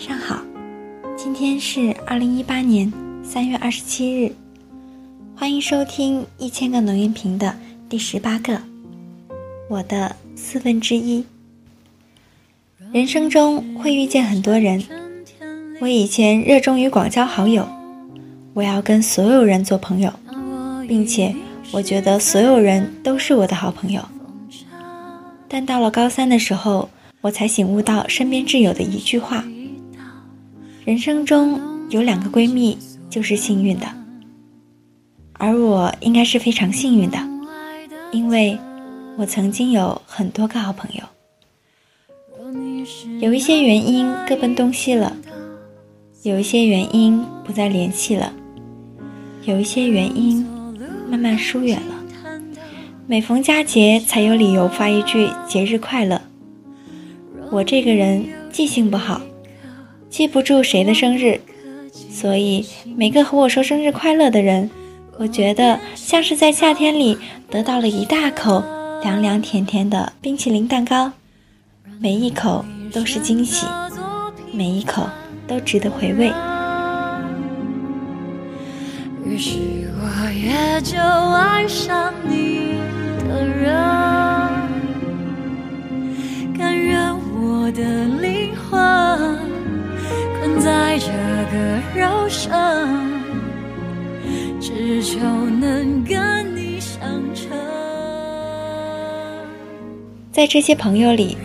[0.00, 0.42] 晚上好，
[1.14, 2.90] 今天是二零一八年
[3.22, 4.32] 三月二十七日，
[5.36, 7.54] 欢迎收听一千个能音瓶的
[7.86, 8.58] 第十八个，
[9.68, 11.22] 我的四分之一。
[12.94, 14.82] 人生中会遇见很多人，
[15.82, 17.68] 我以前热衷于广交好友，
[18.54, 20.10] 我要跟所有人做朋友，
[20.88, 21.34] 并且
[21.72, 24.02] 我觉得所有人都是我的好朋友。
[25.46, 26.88] 但到了高三的时候，
[27.20, 29.44] 我才醒悟到身边挚友的一句话。
[30.84, 32.76] 人生中有两个闺蜜
[33.10, 33.86] 就是幸运的，
[35.34, 37.18] 而我应该是非常幸运的，
[38.12, 38.58] 因为
[39.18, 41.02] 我曾经有很多个好朋友。
[43.20, 45.14] 有一些原因各奔东西了，
[46.22, 48.32] 有一些原因不再联系了，
[49.44, 50.46] 有一些原因
[51.08, 51.94] 慢慢疏远了。
[53.06, 56.20] 每逢佳节才有理由发一句节日快乐。
[57.50, 59.20] 我这个人记性不好。
[60.10, 61.40] 记不住谁的生日，
[62.10, 62.66] 所以
[62.96, 64.68] 每个和我说生日快乐的人，
[65.16, 67.16] 我觉得像是在夏天里
[67.48, 68.62] 得到了一大口
[69.02, 71.12] 凉凉甜甜的冰淇淋蛋糕，
[72.00, 73.64] 每一口都是惊喜，
[74.52, 75.08] 每一口
[75.46, 76.32] 都值得回味。
[79.24, 79.58] 于是
[80.02, 82.74] 我也就爱上你
[83.28, 83.72] 的人，
[92.30, 92.52] 个肉身，
[94.60, 97.00] 只求能跟你相
[97.34, 97.50] 称。
[100.30, 101.36] 在这些朋友里，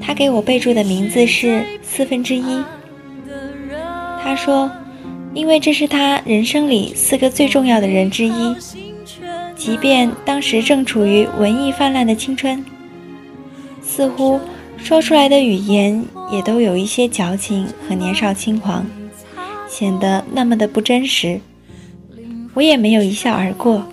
[0.00, 2.64] 他给我备注的名字是四分之一。
[4.22, 4.70] 他说，
[5.34, 8.56] 因为这是他人生里四个最重要的人之一，
[9.54, 12.64] 即便当时正处于文艺泛滥的青春，
[13.82, 14.40] 似乎。
[14.78, 18.86] 说出来的语言也都有一些矫情和年少轻狂，
[19.78, 21.38] 显得那么的不真实。
[22.54, 23.86] 我也没有一笑而过，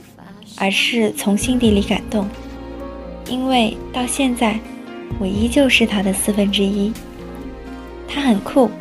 [0.56, 2.26] 而是从心底里感动，
[3.28, 4.58] 因为到现在，
[5.20, 6.94] 我依旧是他的四分之一。
[8.08, 8.72] 他很酷，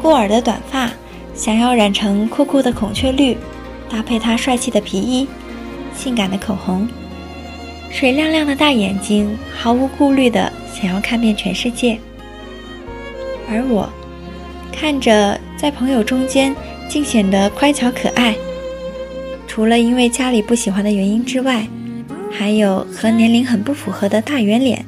[0.00, 0.88] 过耳的短发，
[1.34, 3.36] 想要染成酷酷的孔雀绿，
[3.90, 5.26] 搭配他帅气的皮衣，
[5.92, 6.86] 性感的口红，
[7.90, 10.52] 水亮亮的大眼睛，毫无顾虑的。
[10.72, 11.98] 想要看遍全世界，
[13.50, 13.90] 而我
[14.70, 16.54] 看着在朋友中间
[16.88, 18.36] 竟显得乖巧可爱。
[19.48, 21.66] 除了因为家里不喜欢的原因之外，
[22.30, 24.86] 还有和年龄很不符合的大圆脸，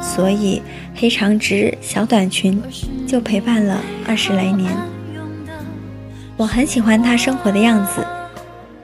[0.00, 0.62] 所以
[0.94, 2.58] 黑长直小短裙
[3.06, 4.72] 就陪伴了二十来年。
[6.38, 8.02] 我很喜欢他生活的样子，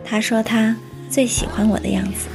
[0.04, 0.76] 他说他
[1.08, 2.28] 最喜欢我的样子。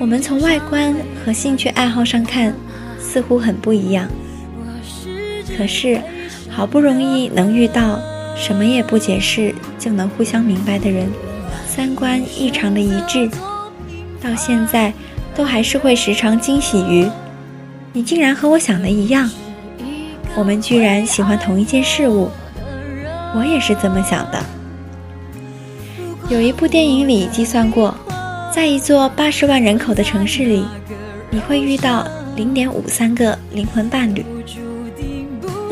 [0.00, 0.92] 我们从外观
[1.24, 2.52] 和兴趣爱好上看，
[2.98, 4.08] 似乎很不一样。
[5.56, 6.00] 可是，
[6.52, 7.98] 好不容易能遇到
[8.36, 11.10] 什么也不解释就能互相明白的人，
[11.66, 13.28] 三观异常的一致，
[14.20, 14.92] 到现在
[15.34, 17.08] 都还是会时常惊喜于
[17.92, 19.28] 你竟然和我想的一样，
[20.36, 22.30] 我们居然喜欢同一件事物，
[23.34, 24.38] 我也是这么想的。
[26.28, 27.94] 有一部电影里计算过。
[28.54, 30.62] 在一座八十万人口的城市里，
[31.30, 34.22] 你会遇到零点五三个灵魂伴侣。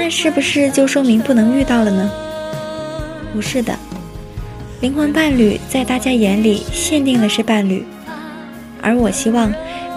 [0.00, 2.11] 那是不是就说明不能遇到了呢？
[3.34, 3.78] 不是的，
[4.81, 7.84] 灵魂伴侣在大家眼里限定的是伴侣，
[8.81, 9.53] 而我希望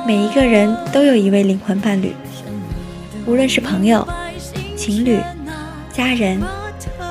[0.06, 2.13] 每一个人都有一位灵魂伴侣，
[3.25, 4.06] 无论是朋友、
[4.75, 5.22] 情侣、
[5.94, 6.38] 家人，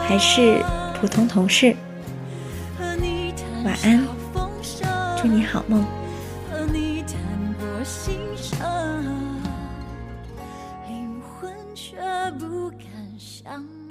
[0.06, 0.62] 还是
[1.00, 1.74] 普通同事。
[3.64, 4.06] 晚安，
[5.16, 5.82] 祝你好梦。
[11.92, 11.98] 却
[12.38, 12.88] 不敢
[13.18, 13.81] 想